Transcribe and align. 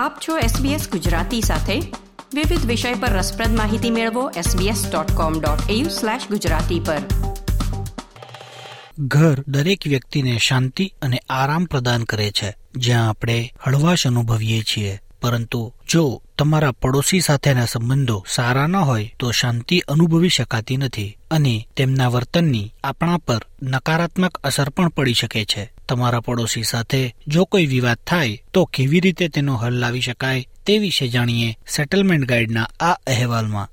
આપ 0.00 0.18
છો 0.28 0.38
SBS 0.38 0.90
ગુજરાતી 0.90 1.40
સાથે. 1.40 1.80
વિવિધ 2.34 2.66
વિષય 2.66 2.94
પર 2.94 3.08
રસપ્રદ 3.08 3.56
માહિતી 3.56 3.90
મેળવો 3.90 4.30
sbs.com.au/gujarati 4.30 6.84
પર. 6.84 6.98
ઘર 8.98 9.44
દરેક 9.48 9.86
વ્યક્તિને 9.86 10.38
શાંતિ 10.38 10.94
અને 11.02 11.22
આરામ 11.30 11.64
પ્રદાન 11.64 12.04
કરે 12.04 12.30
છે, 12.30 12.56
જ્યાં 12.76 13.08
આપણે 13.08 13.52
હળવાશ 13.66 14.06
અનુભવીએ 14.06 14.62
છીએ. 14.62 15.00
પરંતુ 15.22 15.74
જો 15.88 16.22
તમારા 16.38 16.72
પડોશી 16.72 17.20
સાથેના 17.20 17.64
સંબંધો 17.64 18.24
સારા 18.28 18.66
ન 18.66 18.76
હોય, 18.76 19.14
તો 19.18 19.30
શાંતિ 19.30 19.78
અનુભવી 19.78 20.28
શકાતી 20.28 20.76
નથી 20.76 21.18
અને 21.30 21.68
તેમના 21.76 22.08
વર્તનની 22.08 22.72
આપણા 22.84 23.18
પર 23.18 23.46
નકારાત્મક 23.62 24.38
અસર 24.38 24.68
પણ 24.68 24.88
પડી 24.88 25.14
શકે 25.14 25.44
છે. 25.44 25.72
તમારા 25.88 26.20
પડોશી 26.20 26.62
સાથે 26.62 27.14
જો 27.28 27.44
કોઈ 27.44 27.66
વિવાદ 27.66 27.98
થાય, 28.06 28.42
તો 28.54 28.64
કેવી 28.64 29.00
રીતે 29.00 29.28
તેનો 29.28 29.56
હલ 29.56 29.72
લાવી 29.72 30.00
શકાય 30.00 30.48
તે 30.66 30.78
વિશે 30.78 31.08
જાણીએ 31.08 31.58
સેટલમેન્ટ 31.76 32.28
ગાઈડના 32.28 32.68
આ 32.80 32.92
અહેવાલમાં. 32.92 33.68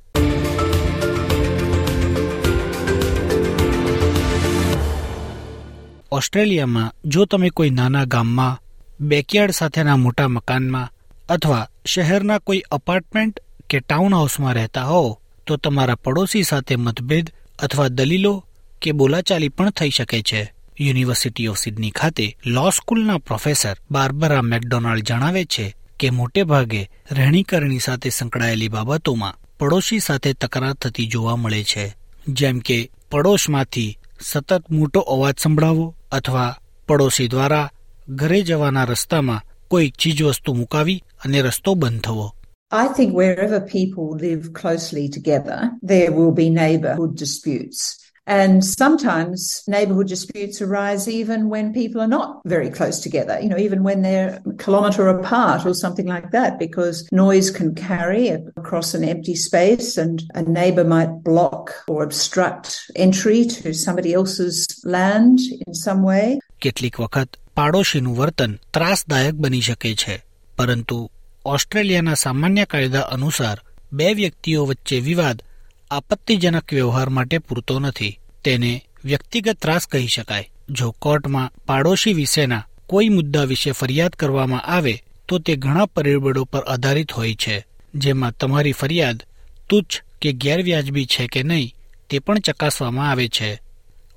ઓસ્ટ્રેલિયામાં 6.12 6.94
જો 7.06 7.26
તમે 7.26 7.50
કોઈ 7.50 7.70
નાના 7.70 8.04
ગામમાં, 8.04 8.62
બેકયાર્ડ 9.00 9.52
સાથેના 9.52 9.96
મોટા 9.96 10.28
મકાનમાં 10.28 10.92
અથવા 11.30 11.70
શહેરના 11.86 12.40
કોઈ 12.40 12.64
અપાર્ટમેન્ટ 12.72 13.40
કે 13.70 13.80
ટાઉન 13.80 14.14
હાઉસમાં 14.14 14.54
રહેતા 14.54 14.84
હો, 14.84 15.22
તો 15.48 15.58
તમારા 15.58 15.96
પડોશી 15.96 16.44
સાથે 16.44 16.76
મતભેદ 16.76 17.30
અથવા 17.60 17.88
દલીલો 17.88 18.46
કે 18.82 18.92
બોલાચાલી 18.92 19.50
પણ 19.50 19.70
થઈ 19.70 19.90
શકે 19.90 20.22
છે. 20.22 20.54
યુનિવર્સિટી 20.80 21.48
ઓફ 21.48 21.58
સિડની 21.58 21.90
ખાતે 21.90 22.38
લો 22.46 22.70
સ્કૂલના 22.70 23.18
પ્રોફેસર 23.18 23.76
બાર્બરા 23.92 24.42
મેકડોનાલ્ડ 24.42 25.04
જણાવે 25.04 25.46
છે 25.46 25.76
કે 26.00 26.10
મોટે 26.10 26.44
ભાગે 26.44 26.90
રહેણીકરણી 27.12 27.80
સાથે 27.80 28.10
સંકળાયેલી 28.10 28.68
બાબતોમાં 28.68 29.36
પડોશી 29.60 30.00
સાથે 30.00 30.34
તકરાર 30.34 30.74
થતી 30.74 31.08
જોવા 31.08 31.36
મળે 31.36 31.64
છે. 31.64 31.96
જેમ 32.28 32.60
કે, 32.60 32.92
પડોશમાંથી 33.12 33.98
સતત 34.22 34.72
મોટો 34.72 35.00
અવાજ 35.00 35.36
સંભળાવો 35.40 35.96
અથવા 36.12 36.58
પડોશી 36.88 37.28
દ્વારા 37.28 37.72
ઘરે 38.10 38.42
જવાના 38.42 38.84
રસ્તામાં 38.84 39.44
કોઈ 39.69 39.93
ચીજવસ્તુ 39.99 40.55
મુકાવી 40.55 41.03
અને 41.25 41.43
રસ્તો 41.43 41.75
બંધ 41.75 42.01
થવો 42.01 42.29
I 42.73 42.89
think 42.89 43.11
wherever 43.15 43.61
people 43.61 44.07
live 44.29 44.55
closely 44.55 45.07
together, 45.09 45.59
there 45.83 46.11
will 46.11 46.33
be 46.33 46.49
neighbourhood 46.49 47.15
disputes. 47.17 47.99
And 48.27 48.65
sometimes 48.65 49.65
neighbourhood 49.67 50.07
disputes 50.07 50.63
arise 50.63 51.09
even 51.09 51.49
when 51.49 51.73
people 51.73 52.01
are 52.01 52.07
not 52.07 52.41
very 52.47 52.71
close 52.71 53.01
together, 53.01 53.41
you 53.43 53.49
know, 53.49 53.59
even 53.59 53.83
when 53.83 54.03
they're 54.03 54.41
a 54.47 54.55
kilometre 54.55 55.09
apart 55.09 55.67
or 55.67 55.75
something 55.75 56.07
like 56.07 56.31
that, 56.31 56.59
because 56.59 57.09
noise 57.11 57.51
can 57.51 57.75
carry 57.75 58.29
across 58.57 58.95
an 58.95 59.05
empty 59.05 59.35
space 59.35 59.99
and 59.99 60.23
a 60.35 60.43
neighbour 60.43 60.85
might 60.85 61.25
block 61.25 61.75
or 61.89 62.05
obstruct 62.05 62.81
entry 62.95 63.45
to 63.45 63.75
somebody 63.75 64.13
else's 64.15 64.81
land 64.85 65.41
in 65.67 65.75
some 65.75 66.03
way. 66.03 66.39
કેટલીક 66.61 66.97
વખત 67.03 67.31
પાડોશીનું 67.58 68.18
વર્તન 68.18 68.60
ત્રાસદાયક 68.74 69.34
બની 69.34 69.62
શકે 69.62 69.96
છે. 69.96 70.24
પરંતુ 70.58 71.12
ઓસ્ટ્રેલિયાના 71.46 72.14
સામાન્ય 72.14 72.66
કાયદા 72.66 73.00
અનુસાર 73.00 73.58
બે 73.94 74.14
વ્યક્તિઓ 74.14 74.66
વચ્ચે 74.66 75.00
વિવાદ 75.00 75.44
આપત્તિજનક 75.92 76.74
વ્યવહાર 76.74 77.10
માટે 77.10 77.38
પૂરતો 77.38 77.80
નથી. 77.80 78.20
તેને 78.44 78.86
વ્યક્તિગત 79.06 79.58
ત્રાસ 79.62 79.88
કહી 79.88 80.08
શકાય. 80.08 80.50
જો 80.70 80.92
કોર્ટમાં 80.92 81.52
પાડોશી 81.66 82.14
વિશેના 82.14 82.66
કોઈ 82.88 83.10
મુદ્દા 83.10 83.44
વિશે 83.44 83.72
ફરિયાદ 83.72 84.12
કરવામાં 84.12 84.62
આવે, 84.62 85.04
તો 85.28 85.40
તે 85.40 85.56
ઘણા 85.56 85.86
પરિબળો 85.86 86.44
પર 86.44 86.62
આધારિત 86.62 87.12
હોય 87.12 87.34
છે. 87.34 87.66
જેમાં 87.96 88.32
તમારી 88.32 88.72
ફરિયાદ 88.72 89.24
તુચ્છ 89.70 90.02
કે 90.22 90.32
ગેરવ્યાજબી 90.32 91.06
છે 91.06 91.28
કે 91.28 91.44
નહીં, 91.44 91.74
તે 92.10 92.20
પણ 92.20 92.40
ચકાસવામાં 92.40 93.12
આવે 93.12 93.28
છે. 93.28 93.60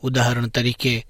ઉદાહરણ 0.02 0.46
તરીકે 0.46 1.06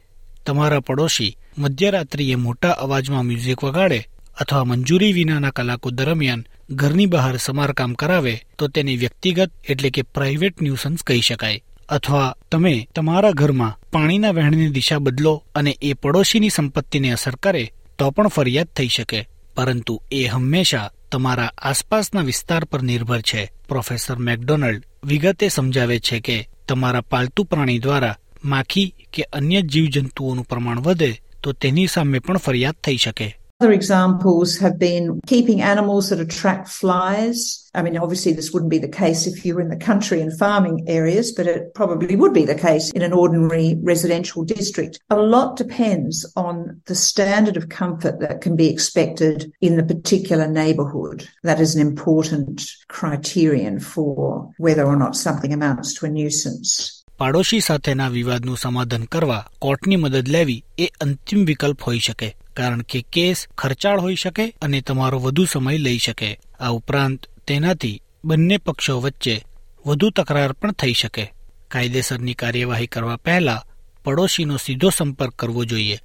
તમારા 0.46 0.80
પડોશી 0.80 1.36
મધ્યરાત્રિએ 1.58 2.34
મોટા 2.34 2.70
અવાજમાં 2.70 3.24
મ્યુઝિક 3.24 3.64
વગાડે 3.64 4.06
અથવા 4.40 4.64
મંજૂરી 4.64 5.12
વિનાના 5.12 5.50
કલાકો 5.50 5.90
દરમિયાન 5.90 6.44
ઘરની 6.70 7.06
બહાર 7.06 7.36
સમારકામ 7.36 7.94
કરાવે 7.94 8.42
તો 8.58 8.68
તેને 8.68 8.96
વ્યક્તિગત 8.96 9.50
એટલે 9.68 9.90
કે 9.90 10.02
પ્રાઇવેટ 10.02 10.62
ન્યુસન્સ 10.62 11.02
કહી 11.02 11.20
શકાય. 11.20 11.62
અથવા 11.88 12.36
તમે 12.52 12.88
તમારા 12.94 13.30
ઘરમાં 13.30 13.78
પાણીના 13.92 14.30
વહેણની 14.30 14.68
દિશા 14.68 14.98
બદલો 14.98 15.44
અને 15.54 15.78
એ 15.82 15.92
પડોશીની 15.92 16.48
સંપત્તિને 16.48 17.12
અસર 17.12 17.36
કરે 17.36 17.72
તો 17.98 18.10
પણ 18.10 18.28
ફરિયાદ 18.28 18.66
થઈ 18.66 18.88
શકે. 18.88 19.28
પરંતુ 19.56 20.02
એ 20.12 20.24
હંમેશા 20.24 20.90
તમારા 21.12 21.52
આસપાસના 21.58 22.20
વિસ્તાર 22.20 22.64
પર 22.64 22.82
નિર્ભર 22.82 23.20
છે. 23.20 23.50
પ્રોફેસર 23.68 24.16
મેકડોનાલ્ડ 24.16 24.82
વિગતે 25.04 25.48
સમજાવે 25.48 25.98
છે 25.98 26.20
કે 26.20 26.48
તમારા 26.68 27.00
પાલતુ 27.00 27.44
પ્રાણી 27.44 27.78
દ્વારા 27.78 28.16
માખી 28.43 28.89
કે 29.13 29.23
અન્ય 29.33 29.61
જીવજંતુઓનું 29.61 30.43
પ્રમાણ 30.43 30.79
વધે 30.79 31.11
તો 31.43 31.53
તેની 31.53 31.87
સામે 31.87 32.19
પણ 32.19 32.37
ફરિયાદ 32.37 32.75
થઈ 32.83 32.97
શકે 32.97 33.27
Other 33.61 33.71
examples 33.71 34.57
have 34.57 34.77
been 34.77 35.21
keeping 35.25 35.61
animals 35.61 36.09
that 36.09 36.19
attract 36.19 36.67
flies. 36.67 37.69
I 37.73 37.83
mean, 37.83 37.95
obviously, 37.97 38.33
this 38.33 38.51
wouldn't 38.51 38.69
be 38.69 38.79
the 38.79 38.89
case 38.89 39.27
if 39.27 39.45
you 39.45 39.55
were 39.55 39.61
in 39.61 39.69
the 39.69 39.77
country 39.77 40.19
and 40.19 40.37
farming 40.37 40.83
areas, 40.89 41.31
but 41.31 41.47
it 41.47 41.73
probably 41.73 42.17
would 42.17 42.33
be 42.33 42.43
the 42.43 42.53
case 42.53 42.91
in 42.91 43.01
an 43.01 43.13
ordinary 43.13 43.77
residential 43.81 44.43
district. 44.43 44.99
A 45.09 45.15
lot 45.15 45.55
depends 45.55 46.29
on 46.35 46.81
the 46.87 46.95
standard 46.95 47.55
of 47.55 47.69
comfort 47.69 48.19
that 48.19 48.41
can 48.41 48.57
be 48.57 48.69
expected 48.69 49.53
in 49.61 49.77
the 49.77 49.83
particular 49.83 50.47
neighbourhood. 50.47 51.29
That 51.43 51.61
is 51.61 51.75
an 51.75 51.81
important 51.81 52.69
criterion 52.89 53.79
for 53.79 54.51
whether 54.57 54.85
or 54.85 54.97
not 54.97 55.15
something 55.15 55.53
amounts 55.53 55.93
to 55.95 56.07
a 56.07 56.09
nuisance. 56.09 56.98
પાડોશી 57.20 57.60
સાથેના 57.60 58.08
વિવાદનું 58.08 58.56
સમાધાન 58.56 59.02
કરવા 59.04 59.48
કોર્ટની 59.58 59.96
મદદ 59.96 60.28
લેવી 60.28 60.64
એ 60.78 60.86
અંતિમ 60.86 61.44
વિકલ્પ 61.44 61.82
હોઈ 61.86 61.98
શકે, 61.98 62.28
કારણ 62.56 62.82
કે 62.82 63.02
કેસ 63.02 63.48
ખર્ચાળ 63.58 64.00
હોઈ 64.00 64.14
શકે 64.14 64.44
અને 64.62 64.80
તમારો 64.80 65.18
વધુ 65.18 65.44
સમય 65.44 65.78
લઈ 65.78 65.98
શકે. 65.98 66.30
આ 66.60 66.68
ઉપરાંત 66.68 67.26
તેનાથી 67.46 68.02
બંને 68.24 68.58
પક્ષો 68.58 69.00
વચ્ચે 69.00 69.44
વધુ 69.86 70.10
તકરાર 70.10 70.52
પણ 70.52 70.72
થઈ 70.72 70.92
શકે. 70.92 71.24
કાયદેસરની 71.68 72.34
કાર્યવાહી 72.34 72.86
કરવા 72.86 73.16
પહેલા 73.16 73.64
પડોશીનો 74.04 74.56
સીધો 74.56 74.90
સંપર્ક 74.90 75.34
કરવો 75.34 75.64
જોઈએ 75.64 75.98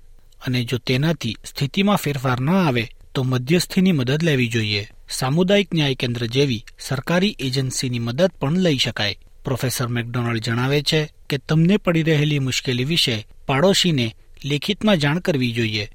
અને 0.45 0.63
જો 0.63 0.77
તેનાથી 0.77 1.35
સ્થિતિમાં 1.45 1.97
ફેરફાર 1.97 2.39
ન 2.41 2.49
આવે, 2.49 2.89
તો 3.13 3.23
મધ્યસ્થીની 3.23 3.91
મદદ 3.91 4.23
લેવી 4.23 4.47
જોઈએ. 4.47 4.83
સામુદાયિક 5.09 5.73
ન્યાય 5.73 5.95
કેન્દ્ર 5.95 6.27
જેવી 6.27 6.65
સરકારી 6.79 7.35
એજન્સીની 7.39 7.99
મદદ 7.99 8.31
પણ 8.39 8.57
લઈ 8.57 8.77
શકાય. 8.77 9.15
પ્રોફેસર 9.45 9.87
મેકડોનાલ્ડ 9.87 10.43
જણાવે 10.43 10.79
છે 10.81 11.01
કે 11.29 11.37
તમને 11.49 11.77
પડી 11.77 12.03
રહેલી 12.03 12.39
મુશ્કેલી 12.39 12.83
વિશે 12.85 13.17
પાડોશીને 13.47 14.07
લેખિતમાં 14.45 14.97
જાણ 14.97 15.19
કરવી 15.19 15.51
જોઈએ, 15.51 15.85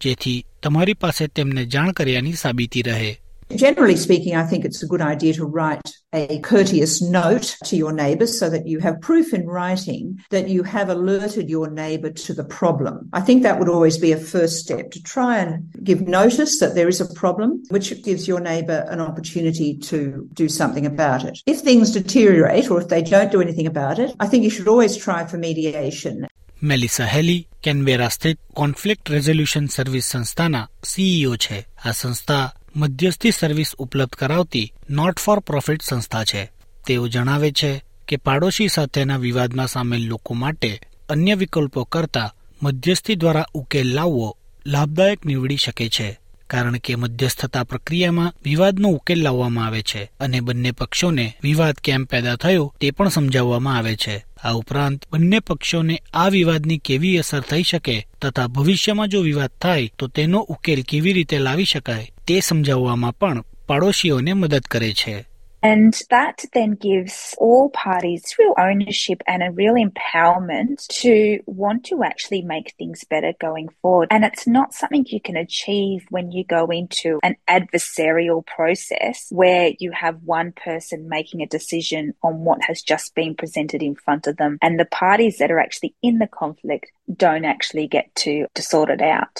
જેથી 0.00 0.38
તમારી 0.62 0.94
પાસે 0.94 1.26
તેમને 1.26 1.64
જાણ 1.66 1.92
કર્યાની 1.92 2.32
સાબિતી 2.34 2.82
રહે. 2.82 3.10
Generally 3.55 3.97
speaking, 3.97 4.35
I 4.35 4.43
think 4.43 4.65
it's 4.65 4.81
a 4.81 4.87
good 4.87 5.01
idea 5.01 5.33
to 5.33 5.45
write 5.45 5.95
a 6.11 6.39
courteous 6.39 7.01
note 7.01 7.57
to 7.65 7.77
your 7.77 7.93
neighbours 7.93 8.39
so 8.39 8.49
that 8.49 8.65
you 8.65 8.79
have 8.79 8.99
proof 9.01 9.33
in 9.33 9.45
writing 9.45 10.19
that 10.31 10.49
you 10.49 10.63
have 10.63 10.89
alerted 10.89 11.47
your 11.49 11.69
neighbour 11.69 12.09
to 12.09 12.33
the 12.33 12.43
problem. 12.43 13.07
I 13.13 13.21
think 13.21 13.43
that 13.43 13.59
would 13.59 13.69
always 13.69 13.97
be 13.99 14.11
a 14.11 14.17
first 14.17 14.59
step 14.59 14.89
to 14.91 15.03
try 15.03 15.37
and 15.37 15.71
give 15.83 16.01
notice 16.01 16.59
that 16.59 16.73
there 16.73 16.87
is 16.87 16.99
a 16.99 17.13
problem, 17.13 17.63
which 17.69 18.03
gives 18.03 18.27
your 18.27 18.39
neighbour 18.39 18.87
an 18.89 18.99
opportunity 18.99 19.77
to 19.77 20.27
do 20.33 20.49
something 20.49 20.85
about 20.85 21.23
it. 21.23 21.39
If 21.45 21.59
things 21.59 21.91
deteriorate 21.91 22.71
or 22.71 22.81
if 22.81 22.87
they 22.87 23.03
don't 23.03 23.31
do 23.31 23.41
anything 23.41 23.67
about 23.67 23.99
it, 23.99 24.15
I 24.19 24.27
think 24.27 24.43
you 24.43 24.49
should 24.49 24.67
always 24.67 24.97
try 24.97 25.25
for 25.25 25.37
mediation. 25.37 26.27
Melissa 26.63 27.05
Haley 27.13 27.47
Canberra 27.63 28.09
સ્થિત 28.09 28.37
conflict 28.59 29.09
resolution 29.15 29.65
service 29.75 30.05
સંસ્થાના 30.13 30.61
CEO 30.91 31.35
છે 31.45 31.57
આ 31.85 31.91
સંસ્થા 31.91 32.37
મધ્યસ્થી 32.76 33.30
service 33.30 33.74
ઉપલબ્ધ 33.78 34.14
કરાવતી 34.14 34.72
not 34.90 35.18
four 35.18 35.38
profit 35.38 35.82
સંસ્થા 35.82 36.24
છે. 36.24 36.50
તેઓ 36.86 37.08
જણાવે 37.08 37.52
છે 37.52 37.84
કે 38.08 38.16
પાડોશી 38.16 38.68
સાથેના 38.68 39.16
વિવાદમાં 39.16 39.66
સામેલ 39.66 40.06
લોકો 40.06 40.34
માટે 40.34 40.80
અન્ય 41.08 41.34
વિકલ્પો 41.34 41.84
કરતા 41.84 42.34
મધ્યસ્થી 42.62 43.14
દ્વારા 43.14 43.46
ઉકેલ 43.54 43.94
લાવવો 43.94 44.36
લાભદાયક 44.66 45.26
નીવડી 45.26 45.56
શકે 45.56 45.88
છે, 45.88 46.18
કારણ 46.46 46.76
કે 46.76 46.96
મધ્યસ્થતા 46.96 47.64
પ્રક્રિયામાં 47.64 48.34
વિવાદનો 48.44 48.88
ઉકેલ 48.88 49.22
લાવવામાં 49.22 49.66
આવે 49.66 49.82
છે 49.82 50.10
અને 50.20 50.40
બંને 50.40 50.70
પક્ષોને 50.70 51.36
વિવાદ 51.42 51.74
કેમ 51.74 52.04
પેદા 52.04 52.36
થયો 52.36 52.74
તે 52.80 52.90
પણ 52.90 53.08
સમજાવવામાં 53.08 53.76
આવે 53.76 53.96
છે. 53.96 54.24
આ 54.44 54.52
ઉપરાંત 54.52 55.06
બંને 55.12 55.40
પક્ષોને 55.40 56.02
આ 56.14 56.28
વિવાદની 56.28 56.78
કેવી 56.78 57.18
અસર 57.18 57.40
થઈ 57.40 57.62
શકે 57.62 58.06
તથા 58.22 58.46
ભવિષ્યમાં 58.46 59.08
જો 59.08 59.20
વિવાદ 59.20 59.50
થાય 59.60 59.88
તો 59.98 60.06
તેનો 60.06 60.40
ઉકેલ 60.40 60.82
કેવી 60.82 61.12
રીતે 61.12 61.38
લાવી 61.38 61.64
શકાય 61.64 62.10
તે 62.26 62.40
સમજાવવામાં 62.40 63.18
પણ 63.18 63.44
પાડોશીઓને 63.66 64.32
મદદ 64.32 64.60
કરે 64.60 64.92
છે. 64.92 65.29
And 65.65 65.99
that 66.11 66.45
then 66.53 66.73
gives 66.75 67.33
all 67.39 67.71
parties 67.71 68.35
real 68.37 68.53
ownership 68.55 69.23
and 69.25 69.41
a 69.41 69.51
real 69.51 69.73
empowerment 69.73 70.85
to 71.01 71.39
want 71.47 71.85
to 71.85 72.03
actually 72.03 72.43
make 72.43 72.75
things 72.77 73.03
better 73.03 73.33
going 73.39 73.69
forward. 73.81 74.09
And 74.11 74.23
it's 74.23 74.45
not 74.45 74.75
something 74.75 75.07
you 75.07 75.19
can 75.19 75.35
achieve 75.35 76.05
when 76.11 76.31
you 76.31 76.43
go 76.43 76.67
into 76.67 77.19
an 77.23 77.35
adversarial 77.47 78.45
process 78.45 79.25
where 79.31 79.71
you 79.79 79.91
have 79.91 80.19
one 80.23 80.51
person 80.51 81.09
making 81.09 81.41
a 81.41 81.47
decision 81.47 82.13
on 82.21 82.33
what 82.47 82.59
has 82.67 82.83
just 82.83 83.15
been 83.15 83.33
presented 83.33 83.81
in 83.81 83.95
front 83.95 84.27
of 84.27 84.37
them. 84.37 84.59
And 84.61 84.79
the 84.79 84.85
parties 84.85 85.39
that 85.39 85.49
are 85.49 85.59
actually 85.59 85.95
in 86.03 86.19
the 86.19 86.27
conflict 86.27 86.91
don't 87.25 87.45
actually 87.45 87.87
get 87.87 88.13
to, 88.17 88.45
to 88.53 88.61
sort 88.61 88.91
it 88.91 89.01
out. 89.01 89.35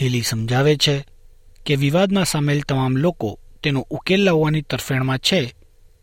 હિલી 0.00 0.20
સમજાવે 0.22 0.74
છે 0.76 0.94
કે 1.66 1.74
વિવાદમાં 1.76 2.24
સામેલ 2.24 2.60
તમામ 2.68 2.92
લોકો 2.96 3.38
તેનો 3.63 3.81
ઉકેલ 3.91 4.21
લાવવાની 4.23 4.67
તરફેણમાં 4.69 5.17
છે 5.17 5.41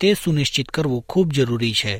તે 0.01 0.15
સુનિશ્ચિત 0.15 0.69
કરવું 0.69 1.07
ખૂબ 1.09 1.29
જરૂરી 1.33 1.73
છે 1.73 1.95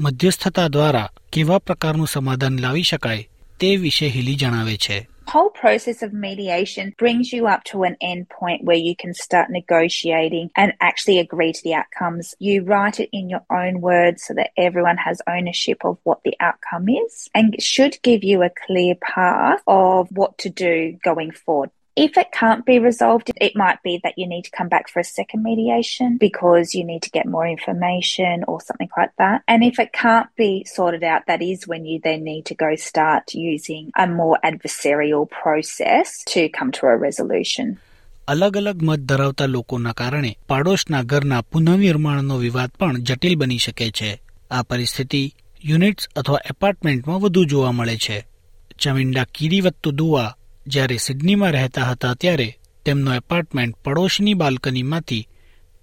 મધ્યસ્થતા 0.00 0.68
દ્વારા 0.68 1.08
કેવા 1.32 1.58
પ્રકારનું 1.58 2.06
સમાધાન 2.06 2.60
લાવી 2.60 2.82
શકાય 2.82 3.28
તે 3.60 3.76
વિશે 3.76 4.06
હિલી 4.08 4.34
જણાવે 4.34 4.76
છે 4.76 4.98
whole 5.30 5.50
process 5.50 6.02
of 6.02 6.12
mediation 6.12 6.92
brings 6.98 7.32
you 7.32 7.46
up 7.46 7.62
to 7.62 7.84
an 7.84 7.96
end 8.00 8.28
point 8.28 8.64
where 8.64 8.76
you 8.76 8.94
can 8.96 9.14
start 9.14 9.48
negotiating 9.48 10.50
and 10.56 10.72
actually 10.80 11.18
agree 11.20 11.52
to 11.52 11.62
the 11.62 11.74
outcomes. 11.74 12.34
You 12.40 12.64
write 12.64 12.98
it 12.98 13.10
in 13.12 13.30
your 13.30 13.44
own 13.48 13.80
words 13.80 14.24
so 14.24 14.34
that 14.34 14.50
everyone 14.56 14.96
has 14.96 15.22
ownership 15.28 15.84
of 15.84 15.98
what 16.02 16.20
the 16.24 16.34
outcome 16.40 16.88
is 16.88 17.28
and 17.32 17.62
should 17.62 18.02
give 18.02 18.24
you 18.24 18.42
a 18.42 18.50
clear 18.66 18.96
path 18.96 19.60
of 19.68 20.08
what 20.10 20.36
to 20.38 20.50
do 20.50 20.98
going 21.04 21.30
forward. 21.30 21.70
If 21.97 22.17
it 22.17 22.29
can't 22.33 22.65
be 22.65 22.77
resolved, 22.79 23.31
it 23.39 23.53
might 23.55 23.77
be 23.81 23.91
that 24.03 24.17
you 24.17 24.27
need 24.27 24.41
to 24.41 24.51
come 24.51 24.67
back 24.67 24.89
for 24.89 24.99
a 24.99 25.03
second 25.09 25.43
mediation 25.43 26.17
because 26.17 26.75
you 26.75 26.83
need 26.83 27.03
to 27.03 27.09
get 27.09 27.25
more 27.25 27.47
information 27.47 28.43
or 28.49 28.57
something 28.59 28.89
like 28.97 29.13
that. 29.17 29.43
And 29.47 29.63
if 29.63 29.79
it 29.79 29.93
can't 29.93 30.27
be 30.35 30.65
sorted 30.65 31.05
out, 31.05 31.21
that 31.27 31.41
is 31.41 31.65
when 31.67 31.85
you 31.85 31.97
then 32.03 32.25
need 32.25 32.43
to 32.47 32.55
go 32.55 32.75
start 32.89 33.33
using 33.33 33.91
a 33.95 34.07
more 34.11 34.37
adversarial 34.43 35.25
process 35.37 36.21
to 36.25 36.49
come 36.49 36.71
to 36.79 36.87
a 36.87 36.97
resolution. 36.97 37.67
અલગ 38.27 38.55
અલગ 38.57 38.77
મત 38.83 39.01
ધરાવતા 39.09 39.45
લોકોના 39.47 39.91
કારણે 39.93 40.31
પાડોશના 40.47 41.03
ઘરના 41.11 41.41
પુનઃનિર્માણનો 41.51 42.37
વિવાદ 42.37 42.71
પણ 42.79 43.03
જટિલ 43.09 43.35
બની 43.35 43.57
શકે 43.57 43.91
છે 43.99 44.13
આ 44.51 44.63
પરિસ્થિતિ 44.69 45.23
યુનિટ્સ 45.65 46.09
અથવા 46.15 46.45
એપાર્ટમેન્ટમાં 46.53 47.21
વધુ 47.25 47.43
જોવા 47.51 47.71
મળે 47.71 47.95
છે 48.05 48.17
ચમિંડા 48.79 49.31
કીરીવત્તુ 49.33 49.91
દુઆ 49.91 50.31
જ્યારે 50.72 50.96
સિડનીમાં 50.96 51.54
રહેતા 51.56 51.90
હતા 51.90 52.14
ત્યારે 52.14 52.48
તેમનો 52.84 53.10
એપાર્ટમેન્ટ 53.14 53.78
પડોશની 53.84 54.34
બાલ્કનીમાંથી 54.34 55.28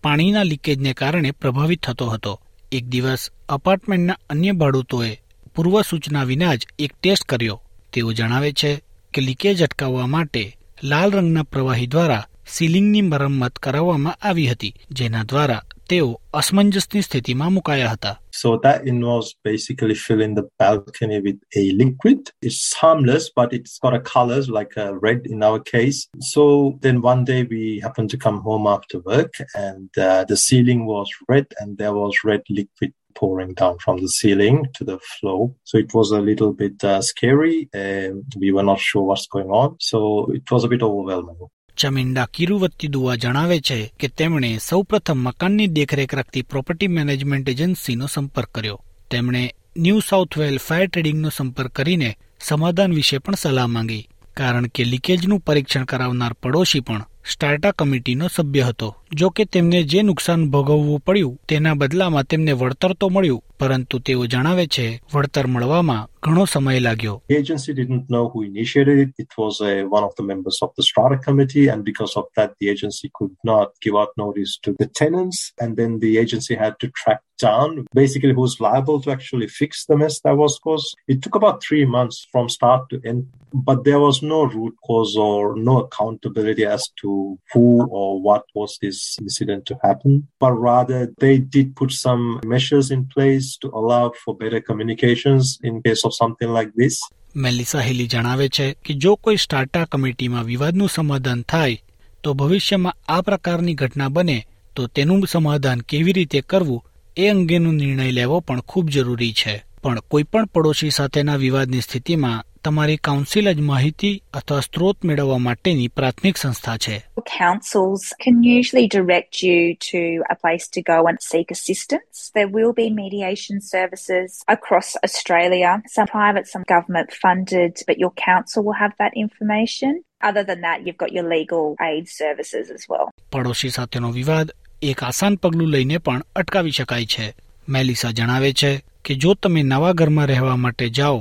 પાણીના 0.03 0.49
લીકેજને 0.51 0.93
કારણે 0.93 1.31
પ્રભાવિત 1.31 1.81
થતો 1.83 2.05
હતો. 2.09 2.33
એક 2.71 2.85
દિવસ 2.85 3.23
અપાર્ટમેન્ટના 3.49 4.21
અન્ય 4.29 4.51
ભાડૂતોએ 4.51 5.11
પૂર્વ 5.55 5.75
સૂચના 5.81 6.29
વિના 6.29 6.55
જ 6.55 6.61
એક 6.79 6.91
ટેસ્ટ 6.93 7.25
કર્યો. 7.25 7.57
તેઓ 7.93 8.09
જણાવે 8.13 8.51
છે 8.51 8.71
કે 9.13 9.19
લીકેજ 9.21 9.63
અટકાવવા 9.63 10.07
માટે 10.07 10.43
લાલ 10.83 11.11
રંગના 11.11 11.49
પ્રવાહી 11.51 11.91
દ્વારા 11.93 12.27
સીલિંગની 12.47 13.01
મરમ્મત 13.01 13.55
કરાવવામાં 13.59 14.19
આવી 14.21 14.51
હતી, 14.51 14.77
જેના 14.91 15.23
દ્વારા 15.23 15.66
તેઓ 15.88 16.20
અસમંજસની 16.40 17.02
સ્થિતિમાં 17.02 17.52
મુકાયા 17.52 17.88
હતા 17.94 18.12
So 18.40 18.50
that 18.66 18.86
involves 18.92 19.28
basically 19.48 19.96
filling 20.04 20.34
the 20.38 20.44
balcony 20.62 21.18
with 21.26 21.40
a 21.60 21.64
liquid. 21.80 22.20
It's 22.48 22.62
harmless, 22.82 23.24
but 23.38 23.52
it's 23.52 23.74
got 23.84 23.94
a 23.98 24.00
colors 24.12 24.46
like 24.58 24.72
a 24.84 24.86
red 25.06 25.20
in 25.34 25.42
our 25.48 25.60
case. 25.74 25.98
So 26.32 26.42
then 26.84 26.96
one 27.02 27.22
day 27.30 27.40
we 27.52 27.62
happened 27.86 28.10
to 28.14 28.22
come 28.26 28.38
home 28.48 28.66
after 28.66 29.00
work 29.00 29.34
and 29.66 29.90
uh, 29.98 30.24
the 30.30 30.38
ceiling 30.46 30.86
was 30.86 31.08
red 31.28 31.46
and 31.60 31.78
there 31.82 31.94
was 32.00 32.24
red 32.24 32.42
liquid 32.58 32.92
pouring 33.14 33.54
down 33.54 33.78
from 33.78 33.98
the 33.98 34.08
ceiling 34.08 34.66
to 34.74 34.84
the 34.84 34.98
floor. 34.98 35.54
So 35.64 35.78
it 35.78 35.92
was 35.94 36.10
a 36.10 36.20
little 36.20 36.52
bit 36.52 36.82
uh, 36.82 37.02
scary 37.02 37.68
and 37.72 38.24
we 38.38 38.50
were 38.52 38.62
not 38.62 38.80
sure 38.80 39.02
what's 39.02 39.26
going 39.26 39.50
on. 39.50 39.76
So 39.80 40.30
it 40.32 40.50
was 40.50 40.64
a 40.64 40.68
bit 40.68 40.82
overwhelming. 40.82 41.36
ચમિંડા 41.77 42.25
કિરુવત્તી 42.25 42.87
દુઆ 42.87 43.15
જણાવે 43.15 43.59
છે 43.59 43.93
કે 43.99 44.07
તેમણે 44.07 44.57
સૌપ્રથમ 44.57 45.17
મકાનની 45.17 45.67
દેખરેખ 45.67 46.13
રાખતી 46.13 46.41
property 46.41 46.87
management 46.87 47.49
એજન્સીનો 47.49 48.07
સંપર્ક 48.07 48.47
કર્યો. 48.47 48.83
તેમણે 49.11 49.55
ન્યૂ 49.77 49.99
સાઉથ 49.99 50.37
વેલ 50.37 50.57
ફાયર 50.57 50.87
ટ્રેડિંગનો 50.87 51.29
સંપર્ક 51.29 51.71
કરીને 51.71 52.17
સમાધાન 52.39 52.93
વિશે 52.93 53.17
પણ 53.17 53.35
સલાહ 53.35 53.67
માંગી. 53.67 54.09
કારણ 54.37 54.67
કે 54.67 54.83
લીકેજનું 54.83 55.39
પરીક્ષણ 55.39 55.85
કરાવનાર 55.85 56.33
પડોશી 56.33 56.79
પણ 56.79 57.05
સ્ટાર્ટા 57.27 57.71
કમિટીનો 57.71 58.27
સભ્ય 58.27 58.69
હતો 58.69 58.89
જો 59.13 59.29
કે 59.29 59.45
તેમને 59.47 59.79
જે 59.91 60.03
નુકસાન 60.03 60.41
ભોગવવું 60.49 61.03
પડ્યું 61.07 61.37
તેના 61.47 61.75
બદલામાં 61.75 62.29
તેમને 62.31 62.53
વળતર 62.53 62.93
તો 62.99 63.09
મળ્યું 63.09 63.45
પરંતુ 63.59 63.97
તેઓ 63.99 64.25
જણાવે 64.25 64.65
છે 64.67 64.85
વળતર 65.13 65.47
મળવામાં 65.47 66.07
ઘણો 66.23 66.45
સમય 66.45 66.79
લાગ્યો 66.79 67.15
The 67.27 67.37
agency 67.37 67.71
didn't 67.73 68.05
know 68.07 68.25
who 68.31 68.39
initiated 68.43 68.97
it. 68.99 69.11
It 69.17 69.31
was 69.37 69.55
uh, 69.61 69.83
one 69.89 70.03
of 70.03 70.13
the 70.17 70.25
members 70.31 70.57
of 70.61 70.71
the 70.77 70.83
strata 70.83 71.17
committee, 71.17 71.65
and 71.67 71.81
because 71.83 72.13
of 72.15 72.25
that, 72.37 72.51
the 72.59 72.69
agency 72.69 73.07
could 73.13 73.35
not 73.43 73.69
give 73.81 73.95
out 73.95 74.11
notice 74.17 74.53
to 74.65 74.73
the 74.73 74.87
tenants. 75.01 75.39
And 75.61 75.71
then 75.79 75.91
the 75.99 76.11
agency 76.17 76.55
had 76.55 76.75
to 76.83 76.89
track 76.99 77.21
down 77.39 77.71
basically 77.93 78.33
who's 78.33 78.57
liable 78.59 78.99
to 79.03 79.11
actually 79.11 79.49
fix 79.59 79.85
the 79.85 79.97
mess 79.97 80.15
that 80.21 80.35
was 80.35 80.53
caused. 80.59 80.89
It 81.07 81.21
took 81.23 81.35
about 81.35 81.63
three 81.63 81.85
months 81.97 82.17
from 82.31 82.49
start 82.49 82.83
to 82.91 83.01
end, 83.05 83.21
but 83.69 83.83
there 83.83 83.99
was 83.99 84.21
no 84.33 84.39
root 84.47 84.75
cause 84.87 85.15
or 85.29 85.39
no 85.69 85.75
accountability 85.79 86.65
as 86.67 86.89
to 87.01 87.09
who 87.51 87.65
or 87.91 88.09
what 88.21 88.43
was 88.55 88.71
this 88.81 88.99
incident 89.21 89.61
to 89.65 89.75
happen. 89.83 90.11
But 90.39 90.53
rather, 90.61 91.01
they 91.17 91.35
did 91.49 91.75
put 91.75 91.91
some 91.97 92.23
measures 92.45 92.87
in 92.91 93.01
place 93.07 93.47
to 93.61 93.67
allow 93.73 94.03
for 94.21 94.35
better 94.35 94.61
communications 94.61 95.45
in 95.63 95.81
case 95.81 96.03
of 96.03 96.13
something 96.13 96.51
like 96.51 96.73
this. 96.75 96.97
Melissa 97.35 97.81
Haley 97.81 98.07
જણાવે 98.07 98.47
છે 98.49 98.67
કે 98.85 98.93
જો 98.95 99.11
કોઈ 99.17 99.37
સ્ટાર્ટા 99.37 99.85
કમિટીમાં 99.85 100.45
વિવાદનું 100.45 100.89
સમાધાન 100.89 101.41
થાય 101.43 101.83
તો 102.23 102.33
ભવિષ્યમાં 102.33 102.97
આ 103.07 103.21
પ્રકારની 103.21 103.75
ઘટના 103.75 104.09
બને 104.09 104.37
તો 104.75 104.87
તેનું 104.87 105.27
સમાધાન 105.27 105.85
કેવી 105.89 106.15
રીતે 106.17 106.39
કરવું 106.43 106.85
એ 107.17 107.29
અંગેનો 107.29 107.71
નિર્ણય 107.71 108.11
લેવો 108.11 108.37
પણ 108.41 108.67
ખૂબ 108.69 108.87
જરૂરી 108.89 109.33
છે 109.33 109.55
પણ 109.83 110.07
કોઈપણ 110.11 110.49
પડોશી 110.53 110.91
સાથેના 110.91 111.37
વિવાદની 111.37 111.81
સ્થિતિમાં 111.81 112.45
તમારી 112.63 112.97
કાઉન્સિલ 112.97 113.51
જ 113.53 113.61
માહિતી 113.61 114.23
અથવા 114.33 114.59
સ્ત્રોત 114.59 115.05
મેળવવા 115.05 115.37
માટેની 115.37 115.87
પ્રાથમિક 115.87 116.37
સંસ્થા 116.37 116.77
છે 116.77 116.95
Councils 117.37 118.03
can 118.23 118.43
usually 118.43 118.87
direct 118.87 119.33
you 119.43 119.75
to 119.91 120.01
a 120.29 120.35
place 120.35 120.65
to 120.75 120.81
go 120.81 120.97
and 121.07 121.17
seek 121.21 121.51
assistance. 121.51 122.31
There 122.33 122.47
will 122.47 122.73
be 122.73 122.87
mediation 122.89 123.57
services 123.61 124.29
across 124.47 124.89
Australia, 125.03 125.71
some 125.87 126.07
private, 126.07 126.45
some 126.47 126.65
government 126.67 127.09
funded, 127.23 127.73
but 127.87 127.97
your 127.97 128.13
council 128.29 128.63
will 128.63 128.79
have 128.83 128.93
that 128.97 129.13
information. 129.15 129.91
Other 130.21 130.43
than 130.43 130.61
that, 130.61 130.77
you've 130.85 130.97
got 130.97 131.11
your 131.11 131.27
legal 131.29 131.65
aid 131.91 132.05
services 132.21 132.65
as 132.71 132.83
well. 132.89 133.07
પડોશી 133.31 133.69
સાથેનો 133.69 134.11
વિવાદ 134.11 134.51
એક 134.81 135.03
આસાન 135.03 135.35
પગલું 135.35 135.69
લઈને 135.69 135.97
પણ 135.97 136.21
અટકાવી 136.35 136.71
શકાય 136.71 137.05
છે 137.05 137.25
મેલિસા 137.69 138.11
જણાવે 138.11 138.51
છે 138.53 138.71
કે 139.05 139.15
જો 139.15 139.33
તમે 139.33 139.63
નવા 139.63 139.91
ઘરમાં 139.91 140.27
રહેવા 140.27 140.55
માટે 140.55 140.89
જાઓ 140.89 141.19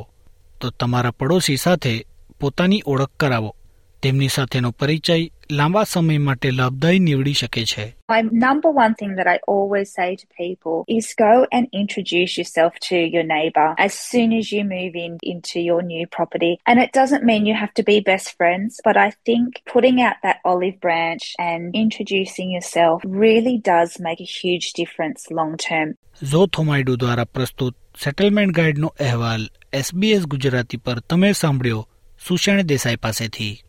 તો 0.61 0.69
તમારા 0.69 1.11
પડોશી 1.11 1.55
સાથે 1.55 2.05
પોતાની 2.39 2.81
ઓળખ 2.85 3.11
કરાવો 3.19 3.55
તેમની 4.03 4.27
સાથેનો 4.27 4.71
પરિચય 4.71 5.15
લાંબા 5.51 5.83
સમય 5.83 6.17
માટે 6.17 6.51
લાભદાયી 6.51 6.99
નીવડી 6.99 7.33
શકે 7.33 7.63
છે 7.65 7.85
My 8.09 8.21
number 8.21 8.69
one 8.69 8.93
thing 8.93 9.11
that 9.15 9.27
I 9.27 9.37
always 9.47 9.87
say 9.93 10.15
to 10.15 10.25
people 10.37 10.77
is 10.97 11.05
go 11.17 11.33
and 11.51 11.67
introduce 11.71 12.31
yourself 12.37 12.73
to 12.89 12.95
your 12.95 13.23
neighbour 13.23 13.67
as 13.77 13.93
soon 14.11 14.33
as 14.33 14.51
you 14.51 14.63
move 14.63 14.95
in 14.95 15.13
into 15.23 15.59
your 15.59 15.81
new 15.83 16.05
property. 16.07 16.51
And 16.65 16.77
it 16.79 16.91
doesn't 16.93 17.23
mean 17.23 17.45
you 17.45 17.55
have 17.55 17.73
to 17.73 17.83
be 17.83 17.97
best 18.01 18.27
friends, 18.37 18.81
but 18.83 18.97
I 18.97 19.09
think 19.25 19.61
putting 19.73 20.01
out 20.01 20.17
that 20.23 20.37
olive 20.45 20.77
branch 20.79 21.25
and 21.39 21.75
introducing 21.75 22.49
yourself 22.51 22.97
really 23.25 23.57
does 23.73 23.99
make 23.99 24.19
a 24.19 24.29
huge 24.41 24.67
difference 24.73 25.21
long 25.31 25.53
term. 25.69 25.89
Zo 26.23 26.47
થોમાઇડુ 26.47 26.95
દ્વારા 26.95 27.23
પ્રસ્તુત 27.25 27.75
settlement 28.04 28.54
ગાઈડનો 28.54 28.86
અહેવાલ 29.00 29.50
SBS 29.72 30.22
Gujarati 30.22 30.76
પર 30.76 30.98
તમે 30.98 31.32
સાંભળ્યો 31.32 31.88
સુષેણ 32.28 32.62
દેસાઈ 32.62 32.96
પાસેથી. 32.96 33.62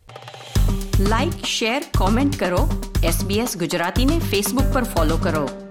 like 1.00 1.44
share 1.44 1.82
comment 1.98 2.40
કરો 2.40 2.92
SBS 3.04 3.56
ગુજરાતીને 3.56 4.18
Facebook 4.18 4.72
પર 4.72 4.82
ફોલો 4.82 5.16
કરો. 5.16 5.67